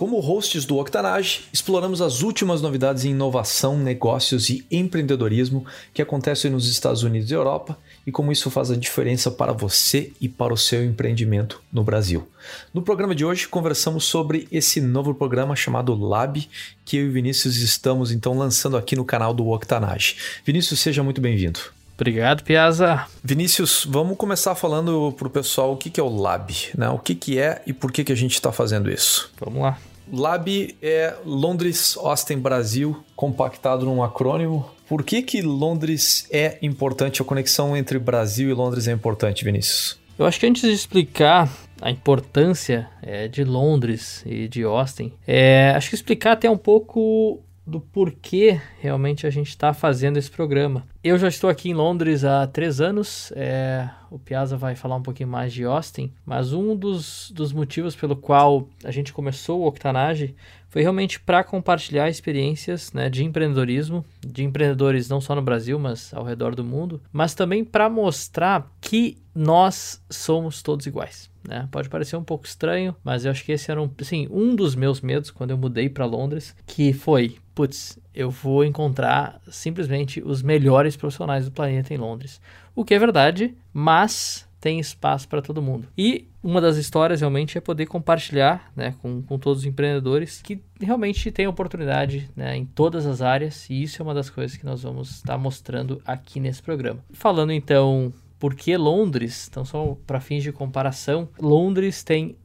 [0.00, 6.50] Como hosts do Octanage, exploramos as últimas novidades em inovação, negócios e empreendedorismo que acontecem
[6.50, 10.54] nos Estados Unidos e Europa e como isso faz a diferença para você e para
[10.54, 12.26] o seu empreendimento no Brasil.
[12.72, 16.48] No programa de hoje, conversamos sobre esse novo programa chamado Lab,
[16.82, 20.16] que eu e Vinícius estamos então lançando aqui no canal do Octanage.
[20.46, 21.60] Vinícius, seja muito bem-vindo.
[21.94, 23.06] Obrigado, Piazza.
[23.22, 26.88] Vinícius, vamos começar falando para o pessoal o que, que é o Lab, né?
[26.88, 29.30] O que, que é e por que, que a gente está fazendo isso.
[29.38, 29.76] Vamos lá.
[30.12, 34.68] Lab é Londres, Austin, Brasil, compactado num acrônimo.
[34.88, 37.22] Por que, que Londres é importante?
[37.22, 40.00] A conexão entre Brasil e Londres é importante, Vinícius?
[40.18, 41.48] Eu acho que antes de explicar
[41.80, 47.40] a importância é, de Londres e de Austin, é, acho que explicar até um pouco
[47.66, 50.84] do porquê realmente a gente está fazendo esse programa.
[51.02, 55.02] Eu já estou aqui em Londres há três anos, é, o Piazza vai falar um
[55.02, 59.66] pouquinho mais de Austin, mas um dos, dos motivos pelo qual a gente começou o
[59.66, 60.34] Octanage
[60.68, 66.12] foi realmente para compartilhar experiências né, de empreendedorismo, de empreendedores não só no Brasil, mas
[66.12, 71.30] ao redor do mundo, mas também para mostrar que nós somos todos iguais.
[71.48, 71.66] Né?
[71.72, 74.74] Pode parecer um pouco estranho, mas eu acho que esse era um, assim, um dos
[74.74, 80.42] meus medos quando eu mudei para Londres, que foi, putz, eu vou encontrar simplesmente os
[80.42, 82.40] melhores profissionais do planeta em Londres.
[82.74, 85.88] O que é verdade, mas tem espaço para todo mundo.
[85.96, 90.62] E uma das histórias realmente é poder compartilhar né, com, com todos os empreendedores que
[90.78, 94.64] realmente têm oportunidade né, em todas as áreas, e isso é uma das coisas que
[94.64, 97.02] nós vamos estar mostrando aqui nesse programa.
[97.12, 102.36] Falando então por que Londres, então só para fins de comparação, Londres tem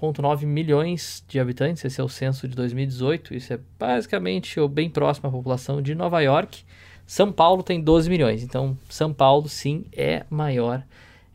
[0.00, 4.90] 8,9 milhões de habitantes, esse é o censo de 2018, isso é basicamente ou bem
[4.90, 6.64] próximo à população de Nova York.
[7.06, 10.82] São Paulo tem 12 milhões, então São Paulo sim é maior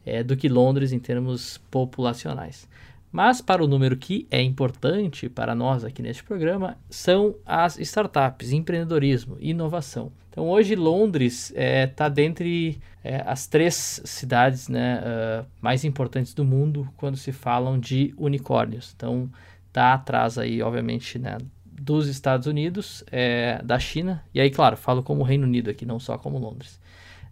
[0.05, 2.67] é, do que Londres em termos populacionais.
[3.11, 8.51] Mas para o número que é importante para nós aqui neste programa são as startups,
[8.51, 10.11] empreendedorismo, inovação.
[10.29, 16.33] Então hoje Londres está é, tá dentre é, as três cidades né, uh, mais importantes
[16.33, 18.93] do mundo quando se falam de unicórnios.
[18.95, 19.29] Então
[19.67, 25.01] está atrás aí, obviamente, né, dos Estados Unidos, é, da China e aí, claro, falo
[25.01, 26.79] como Reino Unido aqui, não só como Londres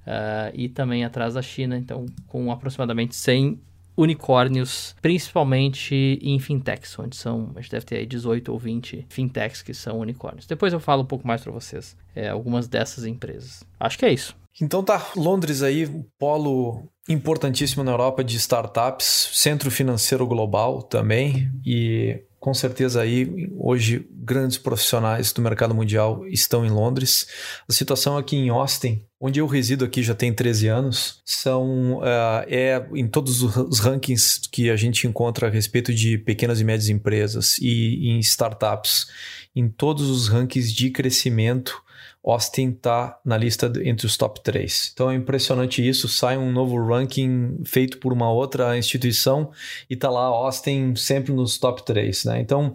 [0.07, 3.59] uh, e também atrás da China, então com aproximadamente 100
[3.97, 9.63] unicórnios, principalmente em fintechs, onde são, a gente deve ter aí 18 ou 20 fintechs
[9.63, 10.45] que são unicórnios.
[10.45, 13.63] Depois eu falo um pouco mais para vocês, é, algumas dessas empresas.
[13.79, 14.35] Acho que é isso.
[14.61, 15.87] Então tá, Londres aí,
[16.17, 24.07] polo importantíssimo na Europa de startups, centro financeiro global também e com certeza aí hoje
[24.09, 27.27] grandes profissionais do mercado mundial estão em Londres.
[27.67, 32.45] A situação aqui em Austin, onde eu resido aqui já tem 13 anos, são uh,
[32.47, 36.87] é em todos os rankings que a gente encontra a respeito de pequenas e médias
[36.87, 39.07] empresas e em startups,
[39.53, 41.83] em todos os rankings de crescimento
[42.31, 44.91] Austin está na lista entre os top 3.
[44.93, 46.07] Então é impressionante isso.
[46.07, 49.51] Sai um novo ranking feito por uma outra instituição
[49.89, 52.25] e está lá Austin sempre nos top 3.
[52.25, 52.41] Né?
[52.41, 52.73] Então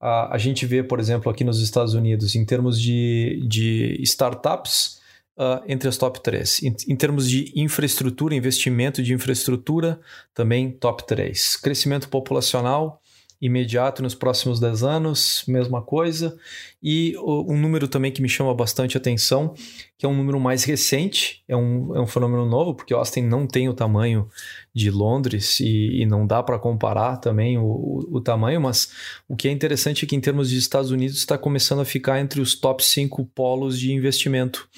[0.00, 5.00] a, a, gente vê, por exemplo, aqui nos Estados Unidos, em termos de, de startups,
[5.38, 6.62] uh, entre as top 3.
[6.62, 10.00] Em, em, termos de infraestrutura, investimento de infraestrutura,
[10.34, 11.56] também top 3.
[11.56, 13.00] Crescimento populacional
[13.40, 16.36] imediato nos próximos 10 anos, mesma coisa.
[16.82, 19.54] E um número também que me chama bastante atenção,
[19.96, 23.48] que é um número mais recente, é um, é um fenômeno novo, porque Austin não
[23.48, 24.28] tem o tamanho
[24.72, 28.92] de Londres e, e não dá para comparar também o, o, o, tamanho, mas
[29.28, 32.20] o que é interessante é que em termos de Estados Unidos está começando a ficar
[32.20, 34.68] entre os top 5 polos de investimento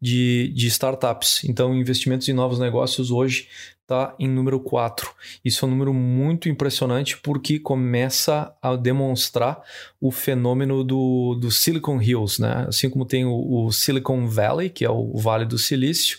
[0.00, 1.44] de, de startups.
[1.44, 3.48] Então, investimentos em novos negócios hoje
[3.82, 5.10] está em número 4.
[5.44, 9.60] Isso é um número muito impressionante porque começa a demonstrar
[10.00, 12.64] o fenômeno do, do Silicon Hills, né?
[12.68, 16.18] Assim como tem o, o Silicon Valley, que é o Vale do Silício,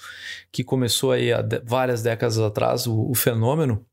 [0.51, 3.85] que começou aí há de, várias décadas atrás o, o fenômeno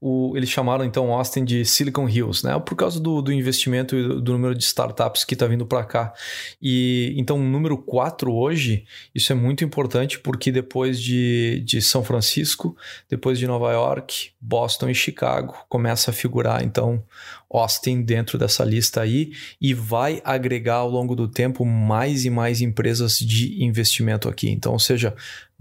[0.00, 2.58] o, eles chamaram então Austin de Silicon Hills, né?
[2.58, 5.84] Por causa do, do investimento e do, do, número de startups que está vindo para
[5.84, 6.12] cá.
[6.60, 12.02] E então, o número 4 hoje, isso é muito importante porque depois de, de São
[12.02, 12.76] Francisco,
[13.08, 17.02] depois de Nova York, Boston e Chicago, começa a figurar então
[17.48, 22.60] Austin dentro dessa lista aí e vai agregar ao longo do tempo mais e mais
[22.60, 24.48] empresas de investimento aqui.
[24.48, 25.14] Então, ou seja,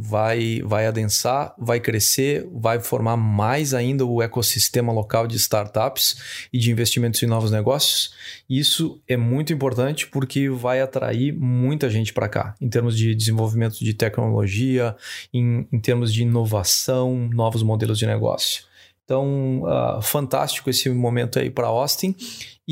[0.03, 6.57] vai, vai adensar, vai crescer, vai formar mais ainda o ecossistema local de startups e
[6.57, 8.12] de investimentos em novos negócios.
[8.50, 13.77] Isso é muito importante porque vai atrair muita gente para cá, em termos de desenvolvimento
[13.77, 14.95] de tecnologia,
[15.31, 18.63] em, em termos de inovação, novos modelos de negócio.
[19.03, 22.15] Então, uh, fantástico esse momento aí para Austin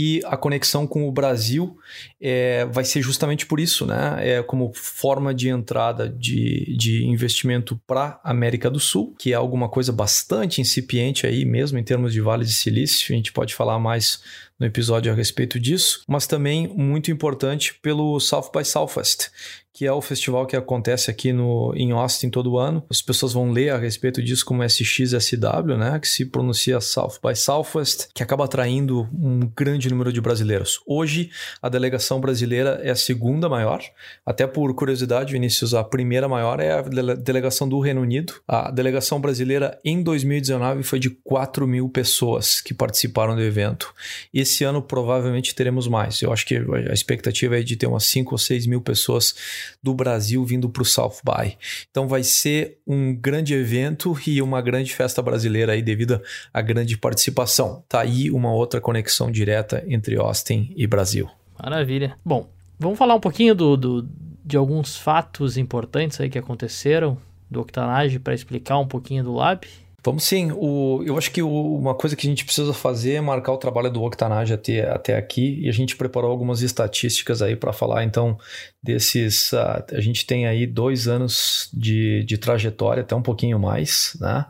[0.02, 1.78] e a conexão com o Brasil
[2.22, 4.16] é, vai ser justamente por isso, né?
[4.20, 9.68] É como forma de entrada de, de investimento para América do Sul, que é alguma
[9.68, 13.14] coisa bastante incipiente aí mesmo em termos de Vale de Silício.
[13.14, 14.22] A gente pode falar mais
[14.60, 19.30] no episódio a respeito disso, mas também muito importante pelo South by Southwest,
[19.74, 22.84] que é o festival que acontece aqui no, em Austin todo ano.
[22.90, 27.34] As pessoas vão ler a respeito disso como SXSW, né, que se pronuncia South by
[27.34, 30.80] Southwest, que acaba atraindo um grande número de brasileiros.
[30.86, 31.30] Hoje,
[31.62, 33.82] a delegação brasileira é a segunda maior,
[34.26, 36.82] até por curiosidade, Vinícius, a primeira maior é a
[37.16, 38.34] delegação do Reino Unido.
[38.48, 43.94] A delegação brasileira em 2019 foi de 4 mil pessoas que participaram do evento.
[44.34, 46.22] Esse ano provavelmente teremos mais.
[46.22, 49.34] Eu acho que a expectativa é de ter umas 5 ou 6 mil pessoas
[49.82, 51.58] do Brasil vindo para o South By.
[51.90, 56.22] Então vai ser um grande evento e uma grande festa brasileira aí devido
[56.54, 57.84] à grande participação.
[57.88, 61.30] Tá aí uma outra conexão direta entre Austin e Brasil.
[61.62, 62.18] Maravilha.
[62.24, 62.48] Bom,
[62.80, 64.10] vamos falar um pouquinho do, do
[64.44, 67.18] de alguns fatos importantes aí que aconteceram
[67.50, 69.68] do Octanage para explicar um pouquinho do Lab.
[70.04, 70.52] Vamos sim.
[70.54, 73.58] O, eu acho que o, uma coisa que a gente precisa fazer é marcar o
[73.58, 78.04] trabalho do Octanage até, até aqui e a gente preparou algumas estatísticas aí para falar
[78.06, 78.38] então
[78.82, 79.52] desses.
[79.52, 84.16] Uh, a gente tem aí dois anos de, de trajetória, até um pouquinho mais.
[84.22, 84.46] Né?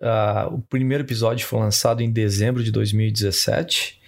[0.00, 4.00] Uh, o primeiro episódio foi lançado em dezembro de 2017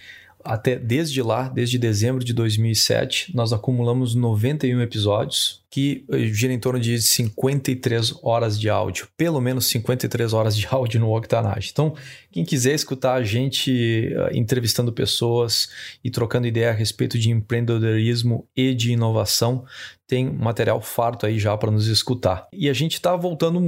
[0.45, 6.59] até desde lá, desde dezembro de 2007, nós acumulamos 91 episódios que eh, gira em
[6.61, 11.71] torno de 53 horas de áudio, pelo menos 53 horas de áudio no Octanage.
[11.73, 11.97] Então,
[12.31, 15.69] quem quiser escutar a gente uh, entrevistando pessoas
[16.05, 19.65] e trocando ideia a respeito de empreendedorismo e de inovação,
[20.07, 22.47] tem material farto aí já para nos escutar.
[22.53, 23.59] E a gente está voltando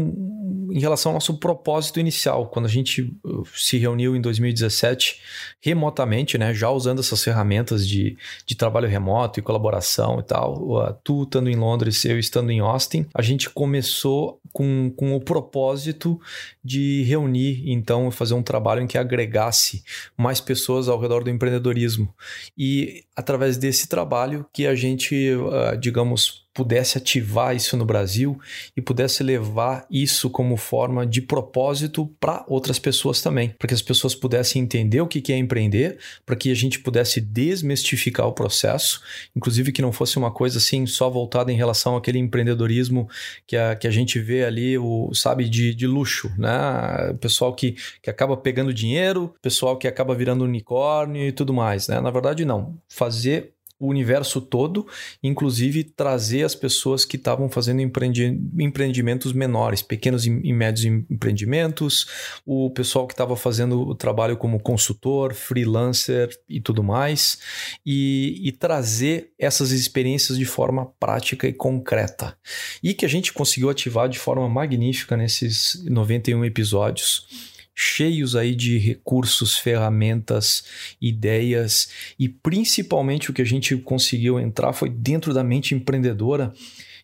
[0.70, 5.20] em relação ao nosso propósito inicial, quando a gente uh, se reuniu em 2017
[5.60, 11.22] remotamente, né, já usando essas ferramentas de, de trabalho remoto e colaboração e tal, tu
[11.22, 16.20] estando em Londres, eu estando em Austin, a gente começou com, com o propósito
[16.64, 19.84] de reunir, então, fazer um trabalho em que agregasse
[20.16, 22.12] mais pessoas ao redor do empreendedorismo.
[22.56, 28.40] E através desse trabalho que a gente, uh, digamos, pudesse ativar isso no Brasil
[28.74, 33.82] e pudesse levar isso como forma de propósito para outras pessoas também, para que as
[33.82, 39.02] pessoas pudessem entender o que é empreender, para que a gente pudesse desmistificar o processo,
[39.36, 43.06] inclusive que não fosse uma coisa assim só voltada em relação àquele empreendedorismo
[43.46, 47.14] que a, que a gente vê ali, o, sabe, de, de luxo, né?
[47.20, 52.00] Pessoal que, que acaba pegando dinheiro, pessoal que acaba virando unicórnio e tudo mais, né?
[52.00, 52.78] Na verdade, não.
[52.88, 54.86] Fazer o universo todo,
[55.22, 62.06] inclusive trazer as pessoas que estavam fazendo empreendi empreendimentos menores, pequenos e médios empreendimentos,
[62.44, 67.38] o pessoal que estava fazendo o trabalho como consultor, freelancer e tudo mais,
[67.84, 72.36] e, e trazer essas experiências de forma prática e concreta.
[72.82, 78.78] E que a gente conseguiu ativar de forma magnífica nesses 91 episódios cheios aí de
[78.78, 80.64] recursos, ferramentas,
[81.00, 86.54] ideias e principalmente o que a gente conseguiu entrar foi dentro da mente empreendedora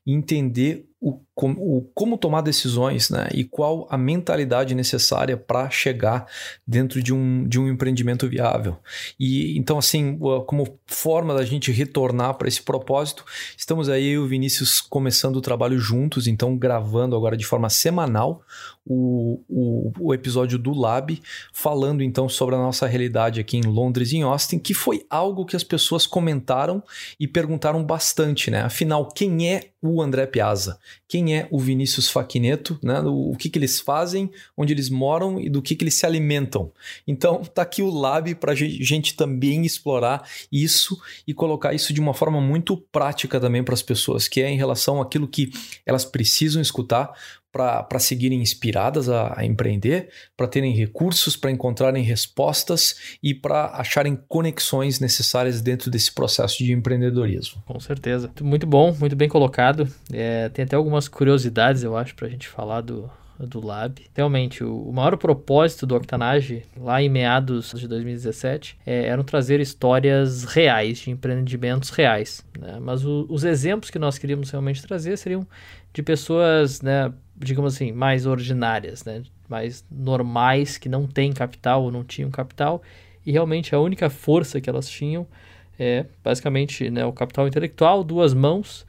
[0.07, 3.29] entender o, como tomar decisões né?
[3.33, 6.27] e qual a mentalidade necessária para chegar
[6.67, 8.77] dentro de um, de um empreendimento viável.
[9.19, 13.25] E então, assim, como forma da gente retornar para esse propósito,
[13.57, 17.71] estamos aí, eu e o Vinícius, começando o trabalho juntos, então gravando agora de forma
[17.71, 18.43] semanal
[18.85, 21.21] o, o, o, episódio do Lab,
[21.53, 25.47] falando então sobre a nossa realidade aqui em Londres e em Austin, que foi algo
[25.47, 26.83] que as pessoas comentaram
[27.19, 28.63] e perguntaram bastante, né?
[28.63, 30.79] Afinal, quem é o André Piazza?
[31.09, 32.79] Quem é o Vinícius Faquineto?
[32.83, 33.01] Né?
[33.01, 36.07] O, o que, que eles fazem, onde eles moram e do que, que eles se
[36.07, 36.73] alimentam.
[37.07, 42.01] Então, tá aqui o Lab para a gente também explorar isso e colocar isso de
[42.01, 45.53] uma forma muito prática também para as pessoas, que é em relação àquilo que
[45.87, 47.13] elas precisam escutar
[47.53, 54.19] para seguirem inspiradas a, a empreender, para terem recursos, para encontrarem respostas e para acharem
[54.27, 57.63] conexões necessárias dentro desse processo de empreendedorismo.
[57.67, 58.31] Com certeza.
[58.41, 59.87] Muito bom, muito bem colocado.
[60.11, 63.11] É, tem até algumas curiosidades, eu acho, para a gente falar do,
[63.47, 64.03] do Lab.
[64.15, 69.61] Realmente, o, o maior propósito do Octanage, lá em meados de 2017, é, eram trazer
[69.61, 72.45] histórias reais, de empreendimentos reais.
[72.59, 72.79] Né?
[72.81, 75.47] Mas o, os exemplos que nós queríamos realmente trazer seriam
[75.93, 81.93] de pessoas, né, digamos assim, mais ordinárias, né, mais normais, que não têm capital ou
[81.93, 82.83] não tinham capital,
[83.25, 85.27] e realmente a única força que elas tinham
[85.79, 88.87] é basicamente né, o capital intelectual, duas mãos,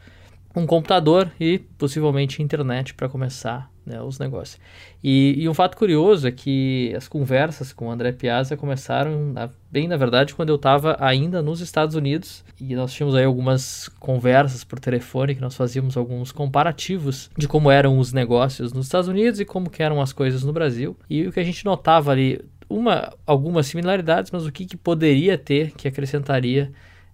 [0.55, 4.59] um computador e possivelmente internet para começar né, os negócios.
[5.03, 9.49] E, e, um fato curioso é que as conversas com o André Piazza começaram na,
[9.69, 13.89] bem, na verdade, quando eu estava ainda nos Estados Unidos e nós tínhamos aí algumas
[13.99, 19.09] conversas por telefone que nós fazíamos alguns comparativos de como eram os negócios nos Estados
[19.09, 20.95] Unidos e como eram as coisas no Brasil.
[21.09, 25.37] E o que a gente notava ali, uma, algumas similaridades, mas o que, que poderia
[25.37, 26.71] ter que acrescentaria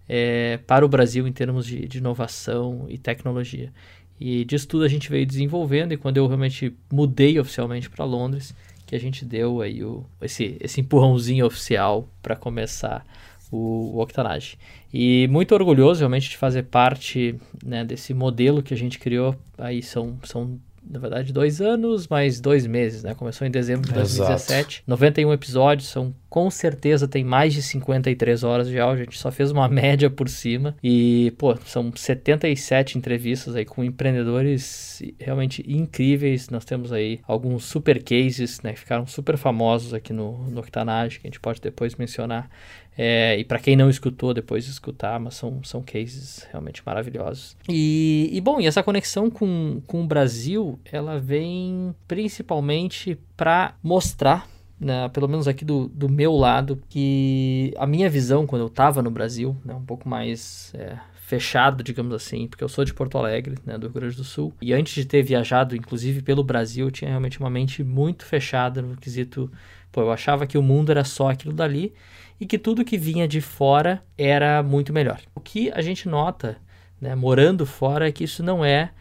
[0.10, 3.72] é, para o Brasil em termos de, de inovação e tecnologia.
[4.20, 8.54] E disso tudo a gente veio desenvolvendo e quando eu realmente mudei oficialmente para Londres,
[8.86, 13.06] que a gente deu aí o, esse, esse empurrãozinho oficial para começar
[13.52, 14.58] o, o Octanage.
[14.92, 19.36] E muito orgulhoso realmente de fazer parte né, desse modelo que a gente criou.
[19.58, 23.14] Aí são, são na verdade, dois anos, mais dois meses, né?
[23.14, 24.78] Começou em dezembro de 2017.
[24.78, 24.84] Exato.
[24.88, 29.02] 91 episódios, são com certeza tem mais de 53 horas de áudio.
[29.02, 30.76] A gente só fez uma média por cima.
[30.84, 36.50] E, pô, são 77 entrevistas aí com empreendedores realmente incríveis.
[36.50, 38.74] Nós temos aí alguns super cases, né?
[38.74, 42.50] Que ficaram super famosos aqui no, no Octanage, que a gente pode depois mencionar.
[42.98, 47.56] É, e para quem não escutou, depois escutar, mas são, são cases realmente maravilhosos.
[47.70, 54.48] E, e bom, e essa conexão com, com o Brasil, ela vem principalmente para mostrar
[54.80, 59.02] né, pelo menos aqui do, do meu lado, que a minha visão quando eu estava
[59.02, 60.98] no Brasil, né, um pouco mais é,
[61.30, 64.54] fechado, digamos assim, porque eu sou de Porto Alegre, né, do Rio Grande do Sul,
[64.62, 68.82] e antes de ter viajado, inclusive pelo Brasil, eu tinha realmente uma mente muito fechada
[68.82, 69.52] no quesito,
[69.92, 71.94] pô, eu achava que o mundo era só aquilo dali,
[72.40, 75.20] e que tudo que vinha de fora era muito melhor.
[75.36, 76.58] O que a gente nota,
[77.00, 78.92] né, morando fora, é que isso não é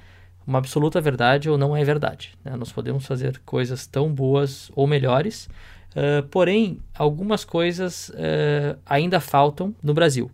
[0.47, 2.33] uma absoluta verdade ou não é verdade.
[2.43, 2.57] Né?
[2.57, 5.49] Nós podemos fazer coisas tão boas ou melhores,
[5.91, 10.31] uh, porém, algumas coisas uh, ainda faltam no Brasil.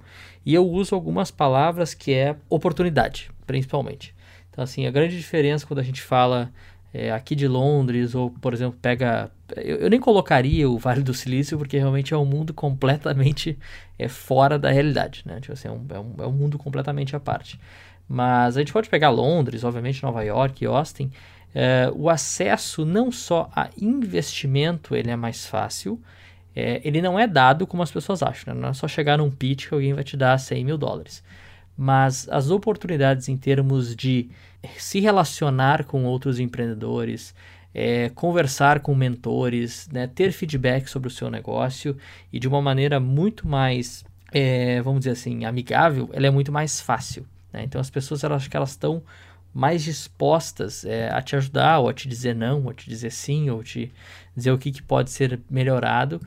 [0.46, 4.14] E eu uso algumas palavras que é oportunidade, principalmente.
[4.50, 6.52] Então, assim, a grande diferença quando a gente fala
[6.94, 9.28] é, aqui de Londres, ou, por exemplo, pega.
[9.56, 13.58] Eu, eu, nem colocaria o Vale do Silício, porque realmente é um mundo completamente
[13.98, 15.22] é, fora da realidade.
[15.26, 15.40] Né?
[15.40, 17.58] Tipo assim, é, um, é, um, é um mundo completamente à parte.
[18.08, 21.10] Mas a gente pode pegar Londres, obviamente Nova York Austin.
[21.52, 26.00] É, o acesso não só a investimento ele é mais fácil,
[26.54, 28.54] é, ele não é dado como as pessoas acham.
[28.54, 28.60] Né?
[28.60, 31.24] Não é só chegar num pitch que alguém vai te dar 100 mil dólares.
[31.76, 34.30] Mas as oportunidades em termos de
[34.78, 37.34] se relacionar com outros empreendedores,
[37.74, 41.96] é, conversar com mentores, né, ter feedback sobre o seu negócio
[42.32, 46.80] e de uma maneira muito mais, é, vamos dizer assim, amigável, ela é muito mais
[46.80, 47.26] fácil.
[47.52, 47.64] Né?
[47.64, 49.02] Então as pessoas elas que elas estão
[49.52, 53.10] mais dispostas é, a te ajudar, ou a te dizer não, ou a te dizer
[53.10, 53.92] sim, ou te
[54.36, 56.20] dizer o que, que pode ser melhorado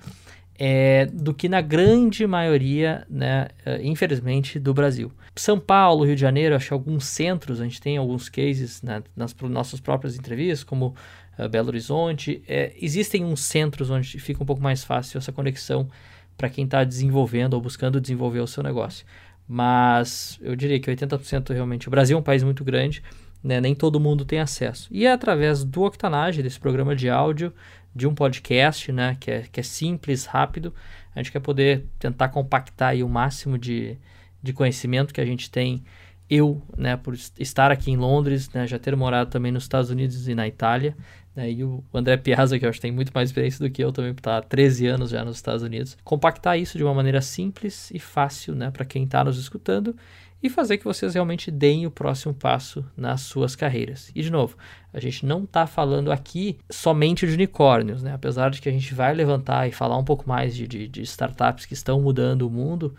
[0.59, 5.11] é, do que na grande maioria, né, é, infelizmente, do Brasil.
[5.35, 9.03] São Paulo, Rio de Janeiro, acho que alguns centros, a gente tem alguns cases né,
[9.15, 10.95] nas nossas próprias entrevistas, como
[11.37, 12.41] uh, Belo Horizonte.
[12.47, 15.87] É, existem uns centros onde fica um pouco mais fácil essa conexão
[16.35, 19.05] para quem está desenvolvendo ou buscando desenvolver o seu negócio.
[19.47, 21.87] Mas eu diria que 80% realmente.
[21.87, 23.03] O Brasil é um país muito grande,
[23.43, 24.87] né, nem todo mundo tem acesso.
[24.91, 27.53] E é através do Octanage, desse programa de áudio,
[27.97, 30.71] de um podcast, né, que é, que é simples, rápido.
[31.15, 33.97] A gente quer poder tentar compactar aí o máximo de,
[34.41, 35.83] de conhecimento que a gente tem.
[36.29, 40.27] Eu, né, por estar aqui em Londres, né, já ter morado também nos Estados Unidos
[40.27, 40.95] e na Itália,
[41.35, 43.83] né, e o André Piazza, que eu acho que tem muito mais experiência do que
[43.83, 45.97] eu também, estar há 13 anos já nos Estados Unidos.
[46.03, 49.95] Compactar isso de uma maneira simples e fácil, né, para quem está nos escutando
[50.41, 54.11] e fazer que vocês realmente deem o próximo passo nas suas carreiras.
[54.13, 54.55] E de novo,
[54.93, 58.13] a gente não está falando aqui somente de unicórnios, né?
[58.13, 61.01] apesar de que a gente vai levantar e falar um pouco mais de, de, de
[61.01, 62.95] startups que estão mudando o mundo,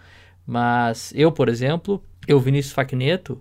[0.47, 3.41] mas eu, por exemplo, eu, Vinícius Facneto,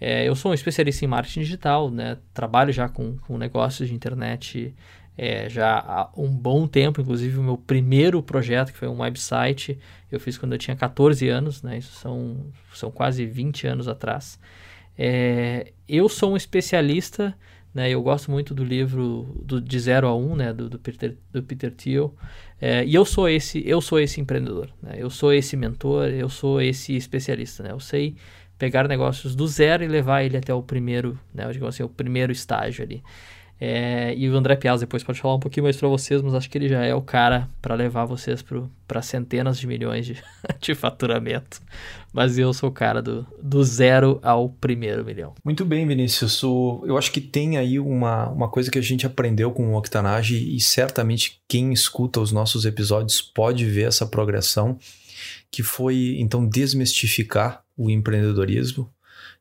[0.00, 2.18] é, eu sou um especialista em marketing digital, né?
[2.32, 4.74] trabalho já com, com negócios de internet
[5.20, 9.76] é, já há um bom tempo, inclusive o meu primeiro projeto, que foi um website,
[10.12, 11.76] eu fiz quando eu tinha 14 anos, né?
[11.76, 14.38] Isso são, são quase 20 anos atrás.
[14.96, 17.36] É, eu sou um especialista
[17.74, 17.90] Né?
[17.90, 20.52] Eu gosto muito do livro do, de 0 a 1, um, né?
[20.52, 22.14] do, do, Peter, do Peter Thiel.
[22.60, 24.96] É, e eu sou esse, eu sou esse empreendedor, né?
[24.98, 27.62] eu sou esse mentor, eu sou esse especialista.
[27.62, 27.72] Né?
[27.72, 28.16] Eu sei
[28.58, 31.48] pegar negócios do zero e levar ele até o primeiro, né?
[31.52, 33.02] Digamos assim, o primeiro estágio ali.
[33.60, 36.48] É, e o André Piazza depois pode falar um pouquinho mais para vocês, mas acho
[36.48, 38.44] que ele já é o cara para levar vocês
[38.86, 40.22] para centenas de milhões de,
[40.60, 41.60] de, faturamento.
[42.12, 45.34] Mas eu sou o cara do, do zero ao primeiro milhão.
[45.44, 46.42] Muito bem, Vinícius.
[46.44, 49.76] O, eu acho que tem aí uma, uma coisa que a gente aprendeu com o
[49.76, 54.78] Octanage e certamente quem escuta os nossos episódios pode ver essa progressão,
[55.50, 58.88] que foi então desmistificar o empreendedorismo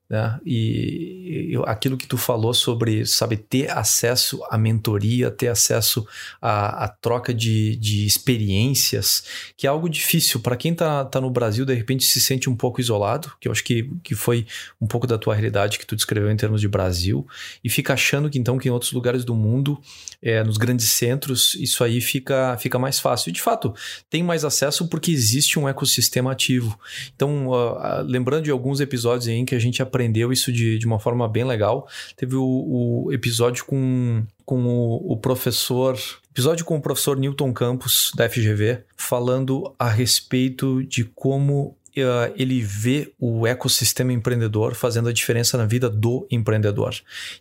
[0.10, 0.40] né?
[0.46, 6.08] E, e aquilo que tu falou sobre, sabe, ter acesso à mentoria, ter acesso
[6.42, 9.24] à, à troca de, de experiências,
[9.58, 10.40] que é algo difícil.
[10.40, 13.52] Para quem tá, tá no Brasil, de repente se sente um pouco isolado, que eu
[13.52, 14.48] acho que, que foi
[14.80, 17.28] um pouco da tua realidade que tu descreveu em termos de Brasil,
[17.64, 19.80] e fica achando que então que em outros lugares do mundo,
[20.22, 23.30] é, nos grandes centros, isso aí fica, fica mais fácil.
[23.30, 23.74] E de fato,
[24.10, 26.80] tem mais acesso porque existe um ecossistema ativo.
[27.16, 30.78] Então, uh, lembrando de alguns episódios aí em que a gente aprendeu aprendeu isso de,
[30.78, 31.88] de uma forma bem legal.
[32.16, 35.98] Teve o, o episódio com, com o, o professor
[36.30, 42.62] episódio com o professor Newton Campos, da FGV, falando a respeito de como uh, ele
[42.62, 46.94] vê o ecossistema empreendedor fazendo a diferença na vida do empreendedor.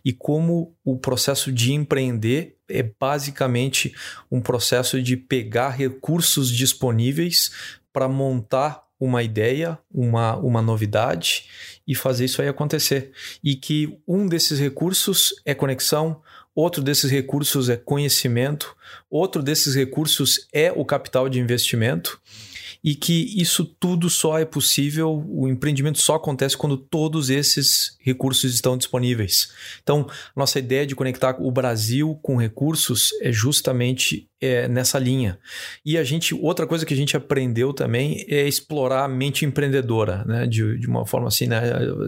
[0.03, 3.93] E como o processo de empreender é basicamente
[4.31, 7.51] um processo de pegar recursos disponíveis
[7.93, 11.45] para montar uma ideia, uma, uma novidade
[11.87, 13.11] e fazer isso aí acontecer.
[13.43, 16.21] E que um desses recursos é conexão,
[16.55, 18.75] outro desses recursos é conhecimento,
[19.09, 22.19] outro desses recursos é o capital de investimento
[22.83, 28.53] e que isso tudo só é possível, o empreendimento só acontece quando todos esses recursos
[28.53, 29.51] estão disponíveis.
[29.83, 35.39] Então, nossa ideia de conectar o Brasil com recursos é justamente é, nessa linha.
[35.85, 40.23] E a gente, outra coisa que a gente aprendeu também é explorar a mente empreendedora,
[40.25, 40.45] né?
[40.45, 41.61] De, de uma forma assim, né?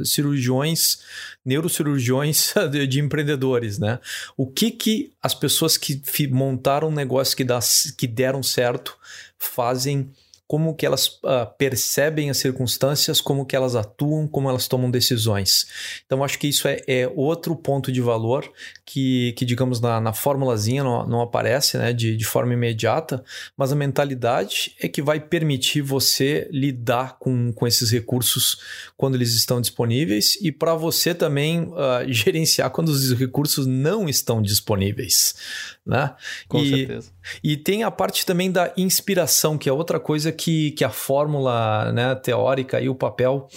[0.04, 1.00] Cirurgiões,
[1.44, 4.00] neurocirurgiões de, de empreendedores, né?
[4.38, 7.60] O que que as pessoas que montaram um negócio que, dá,
[7.98, 8.96] que deram certo
[9.38, 10.12] fazem
[10.50, 15.67] como que elas uh, percebem as circunstâncias, como que elas atuam, como elas tomam decisões.
[16.08, 18.52] Então, acho que isso é, é outro ponto de valor
[18.84, 23.24] que, que digamos, na, na formulazinha não, não aparece né, de, de forma imediata,
[23.56, 28.58] mas a mentalidade é que vai permitir você lidar com, com esses recursos
[28.97, 34.41] quando eles estão disponíveis e para você também uh, gerenciar quando os recursos não estão
[34.41, 35.36] disponíveis.
[35.86, 36.12] Né?
[36.47, 37.12] Com e, certeza.
[37.44, 41.92] E tem a parte também da inspiração, que é outra coisa que, que a fórmula
[41.92, 43.48] né, teórica e o papel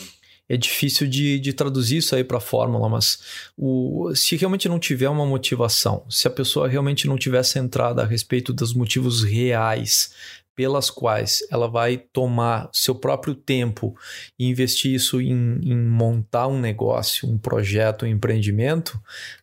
[0.49, 3.19] é difícil de, de traduzir isso aí para a fórmula, mas
[3.57, 8.07] o, se realmente não tiver uma motivação, se a pessoa realmente não tiver centrada a
[8.07, 10.13] respeito dos motivos reais
[10.55, 13.97] pelas quais ela vai tomar seu próprio tempo
[14.39, 19.01] e investir isso em, em montar um negócio, um projeto, um empreendimento,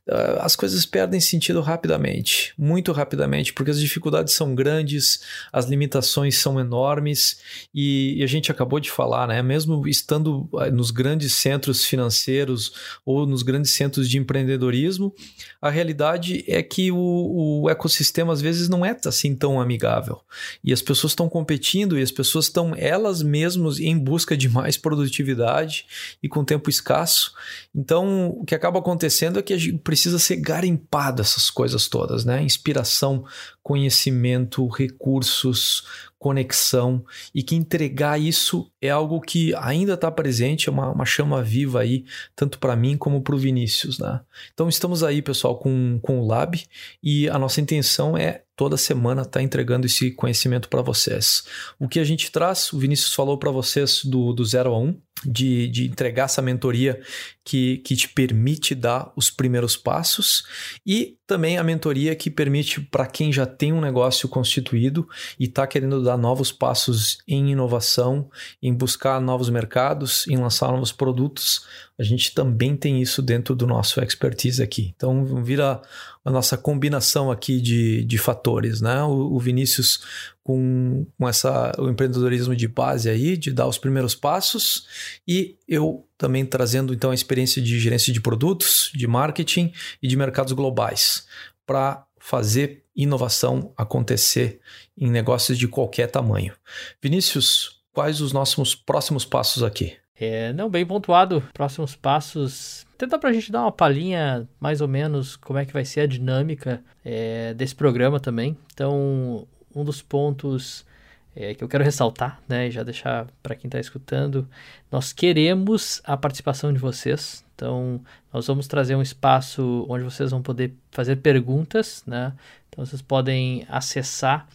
[0.08, 6.38] uh, as coisas perdem sentido rapidamente, muito rapidamente, porque as dificuldades são grandes, as limitações
[6.38, 7.40] são enormes
[7.74, 9.42] e, e a gente acabou de falar, né?
[9.42, 12.74] Mesmo estando ah, nos grandes centros financeiros
[13.06, 15.14] ou nos grandes centros de empreendedorismo,
[15.62, 20.22] a realidade é que o, o ecossistema às vezes não é assim tão amigável
[20.64, 24.50] e as pessoas pessoas estão competindo e as pessoas estão elas mesmas em busca de
[24.50, 25.86] mais produtividade
[26.22, 27.34] e com tempo escasso.
[27.74, 32.26] Então, o que acaba acontecendo é que a gente precisa ser garimpado essas coisas todas,
[32.26, 32.44] né?
[32.44, 33.24] Inspiração,
[33.64, 35.84] conhecimento, recursos,
[36.20, 41.42] conexão e que entregar isso é algo que ainda está presente, é uma, uma, chama
[41.42, 42.04] viva aí,
[42.36, 43.98] tanto para mim como para o Vinícius.
[43.98, 44.20] Né?
[44.54, 46.62] Então estamos aí, pessoal, com, com o Lab
[47.02, 51.44] e a nossa intenção é toda semana estar tá entregando esse conhecimento para vocês.
[51.80, 54.84] O que a gente traz, o Vinícius falou para vocês do, do 0 a 1,
[54.84, 57.02] um, de, de entregar essa mentoria
[57.50, 60.44] que, que te permite dar os primeiros passos
[60.86, 65.10] e também a mentoria que permite para quem já tem um negócio constituído
[65.40, 68.30] e está querendo dar novos passos em inovação,
[68.62, 71.66] em buscar novos mercados, em lançar novos produtos.
[72.00, 74.94] A gente também tem isso dentro do nosso expertise aqui.
[74.96, 75.82] Então vira
[76.24, 79.04] a nossa combinação aqui de, de fatores, né?
[79.04, 80.00] O, o Vinícius
[80.42, 84.88] com, com essa, o empreendedorismo de base aí, de dar os primeiros passos,
[85.28, 90.16] e eu também trazendo então a experiência de gerência de produtos, de marketing e de
[90.16, 91.28] mercados globais,
[91.66, 94.62] para fazer inovação acontecer
[94.98, 96.54] em negócios de qualquer tamanho.
[97.02, 99.99] Vinícius, quais os nossos próximos passos aqui?
[100.20, 101.42] É, não, bem pontuado.
[101.54, 102.86] Próximos passos.
[102.98, 106.02] Tentar para a gente dar uma palhinha, mais ou menos, como é que vai ser
[106.02, 108.58] a dinâmica é, desse programa também.
[108.74, 110.86] Então, um dos pontos
[111.34, 114.46] é, que eu quero ressaltar, né, e já deixar para quem está escutando,
[114.92, 117.46] nós queremos a participação de vocês.
[117.56, 118.02] Então,
[118.34, 122.34] nós vamos trazer um espaço onde vocês vão poder fazer perguntas, né?
[122.68, 124.48] Então, vocês podem acessar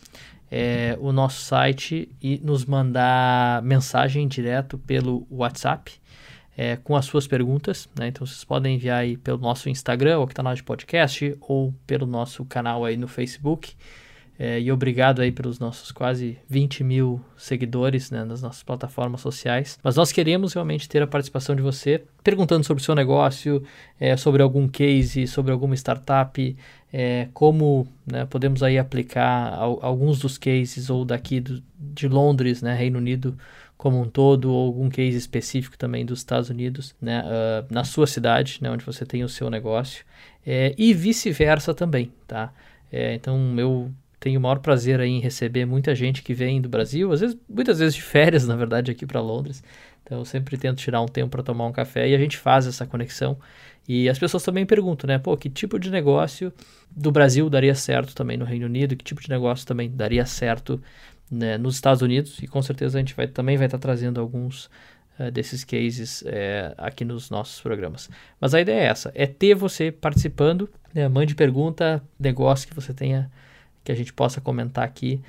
[0.50, 5.92] é, o nosso site e nos mandar mensagem direto pelo WhatsApp
[6.56, 7.88] é, com as suas perguntas.
[7.98, 8.08] Né?
[8.08, 12.44] Então vocês podem enviar aí pelo nosso Instagram, ou canal de podcast, ou pelo nosso
[12.44, 13.74] canal aí no Facebook.
[14.36, 19.78] É, e obrigado aí pelos nossos quase 20 mil seguidores né, nas nossas plataformas sociais.
[19.82, 23.62] Mas nós queremos realmente ter a participação de você, perguntando sobre o seu negócio,
[23.98, 26.56] é, sobre algum case, sobre alguma startup,
[26.96, 32.72] é, como né, podemos aí aplicar alguns dos cases ou daqui do, de Londres, né,
[32.72, 33.36] Reino Unido
[33.76, 38.06] como um todo, ou algum case específico também dos Estados Unidos, né, uh, na sua
[38.06, 40.04] cidade, né, onde você tem o seu negócio,
[40.46, 42.52] é, e vice-versa também, tá?
[42.92, 46.68] É, então eu tenho o maior prazer aí em receber muita gente que vem do
[46.68, 49.64] Brasil, às vezes, muitas vezes de férias, na verdade, aqui para Londres.
[50.04, 52.68] Então eu sempre tento tirar um tempo para tomar um café e a gente faz
[52.68, 53.36] essa conexão.
[53.88, 55.18] E as pessoas também perguntam, né?
[55.18, 56.52] Pô, que tipo de negócio
[56.90, 58.96] do Brasil daria certo também no Reino Unido?
[58.96, 60.80] Que tipo de negócio também daria certo
[61.30, 62.38] né, nos Estados Unidos?
[62.42, 64.70] E com certeza a gente vai, também vai estar tá trazendo alguns
[65.18, 68.08] uh, desses cases uh, aqui nos nossos programas.
[68.40, 70.68] Mas a ideia é essa: é ter você participando.
[70.94, 73.30] Né, mande pergunta, negócio que você tenha
[73.82, 75.20] que a gente possa comentar aqui.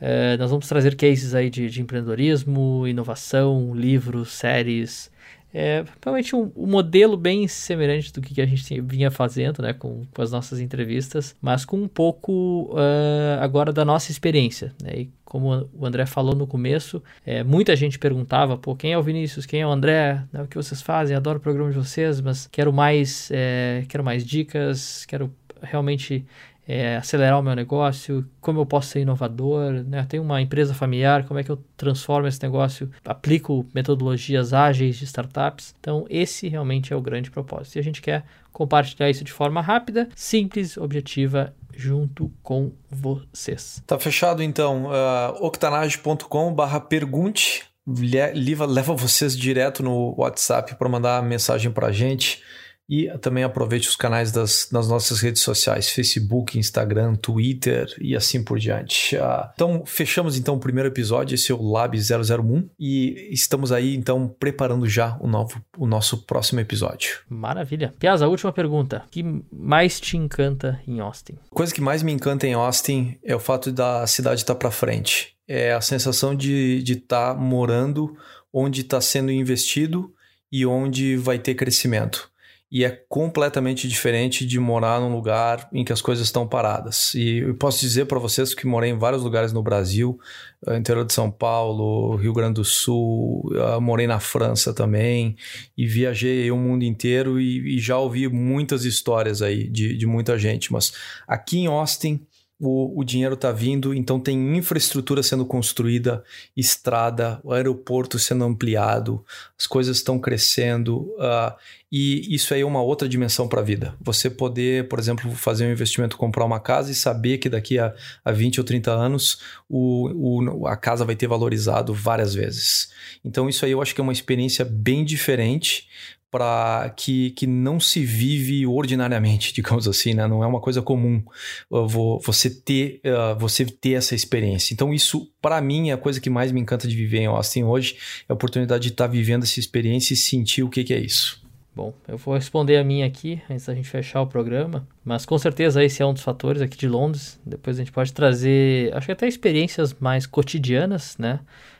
[0.00, 5.10] Uh, nós vamos trazer cases aí de, de empreendedorismo, inovação, livros, séries,
[5.54, 10.02] é realmente um, um, modelo bem semelhante do que a gente vinha fazendo, né, com,
[10.12, 15.10] com as nossas entrevistas, mas com um pouco uh, agora da nossa experiência, né, e
[15.24, 19.46] como o André falou no começo, é, muita gente perguntava, pô, quem é o Vinícius,
[19.46, 22.48] quem é o André, né, o que vocês fazem, adoro o programa de vocês, mas
[22.48, 26.24] quero mais, é, quero mais dicas, quero realmente
[26.66, 30.04] é, acelerar o meu negócio, como eu posso ser inovador, né?
[30.08, 35.04] Tenho uma empresa familiar, como é que eu transformo esse negócio, aplico metodologias ágeis de
[35.04, 35.74] startups.
[35.78, 37.76] Então, esse realmente é o grande propósito.
[37.76, 43.82] E a gente quer compartilhar isso de forma rápida, simples, objetiva junto com vocês.
[43.86, 44.84] Tá fechado então.
[44.86, 52.42] Uh, octanage.com/barra pergunte leva vocês direto no WhatsApp para mandar mensagem para a gente.
[52.88, 58.44] E também aproveite os canais das, das nossas redes sociais, Facebook, Instagram, Twitter e assim
[58.44, 59.16] por diante.
[59.16, 63.94] Uh, então, fechamos então o primeiro episódio, esse é o Lab 001 e estamos aí
[63.94, 67.20] então preparando já o, novo, o nosso próximo episódio.
[67.28, 67.94] Maravilha.
[67.98, 69.02] Piazza, última pergunta.
[69.06, 71.38] O que mais te encanta em Austin?
[71.50, 74.70] A coisa que mais me encanta em Austin é o fato da cidade estar para
[74.70, 75.34] frente.
[75.48, 78.14] É a sensação de estar tá morando
[78.52, 80.12] onde está sendo investido
[80.52, 82.32] e onde vai ter crescimento
[82.74, 87.14] e é completamente diferente de morar num lugar em que as coisas estão paradas.
[87.14, 90.18] E eu posso dizer para vocês que morei em vários lugares no Brasil,
[90.66, 95.36] eh, interior de São Paulo, Rio Grande do Sul, eh, morei na França também
[95.78, 100.36] e viajei o mundo inteiro e, e já ouvi muitas histórias aí de, de muita
[100.36, 100.72] gente.
[100.72, 100.92] Mas
[101.28, 102.26] aqui em Austin
[102.60, 106.22] o, o dinheiro está vindo, então tem infraestrutura sendo construída,
[106.56, 109.24] estrada, o aeroporto sendo ampliado,
[109.58, 111.52] as coisas estão crescendo, uh,
[111.90, 113.94] e isso aí é uma outra dimensão para a vida.
[114.00, 117.94] Você poder, por exemplo, fazer um investimento, comprar uma casa e saber que daqui a,
[118.24, 120.08] a 20 ou 30 anos o,
[120.42, 122.90] o, a casa vai ter valorizado várias vezes.
[123.24, 125.88] Então, isso aí eu acho que é uma experiência bem diferente
[126.34, 130.26] para que, que não se vive ordinariamente, digamos assim, né?
[130.26, 131.22] Não é uma coisa comum
[131.70, 134.74] uh, você ter uh, você ter essa experiência.
[134.74, 137.62] Então isso, para mim, é a coisa que mais me encanta de viver em Austin
[137.62, 137.96] hoje,
[138.28, 140.98] é a oportunidade de estar tá vivendo essa experiência e sentir o que, que é
[140.98, 141.40] isso.
[141.72, 145.38] Bom, eu vou responder a minha aqui antes da gente fechar o programa, mas com
[145.38, 147.40] certeza esse é um dos fatores aqui de Londres.
[147.46, 151.38] Depois a gente pode trazer, acho que até experiências mais cotidianas, né?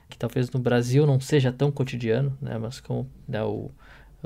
[0.09, 2.57] Que talvez no Brasil não seja tão cotidiano, né?
[2.57, 3.73] Mas com né, o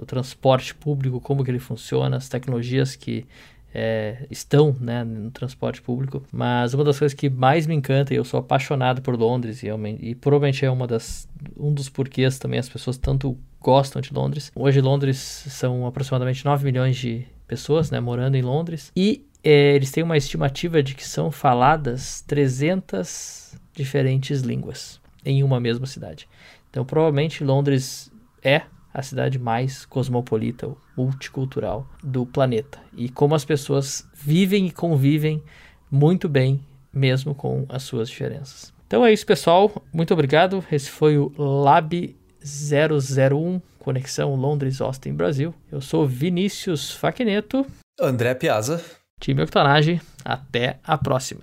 [0.01, 3.27] o transporte público, como que ele funciona, as tecnologias que
[3.75, 6.23] é, estão né, no transporte público.
[6.33, 9.69] Mas uma das coisas que mais me encanta, e eu sou apaixonado por Londres, e,
[10.01, 14.51] e provavelmente é uma das, um dos porquês também as pessoas tanto gostam de Londres.
[14.55, 19.91] Hoje Londres são aproximadamente 9 milhões de pessoas né, morando em Londres, e é, eles
[19.91, 26.29] têm uma estimativa de que são faladas 300 diferentes línguas em uma mesma cidade.
[26.71, 28.11] Então provavelmente Londres
[28.43, 32.79] é a cidade mais cosmopolita, multicultural do planeta.
[32.97, 35.43] E como as pessoas vivem e convivem
[35.91, 38.73] muito bem, mesmo com as suas diferenças.
[38.87, 39.71] Então é isso, pessoal.
[39.93, 40.65] Muito obrigado.
[40.73, 45.55] Esse foi o Lab 001 Conexão Londres-Austin Brasil.
[45.71, 47.67] Eu sou Vinícius Faquineto.
[48.01, 48.83] André Piazza.
[49.21, 50.01] Time Octanage.
[50.25, 51.43] Até a próxima.